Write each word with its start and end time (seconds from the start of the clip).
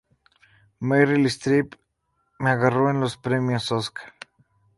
Meryl 0.79 1.27
Streep 1.29 1.75
me 2.39 2.49
agarró 2.49 2.89
en 2.89 2.99
los 3.01 3.17
Premios 3.17 3.71
Óscar. 3.71 4.15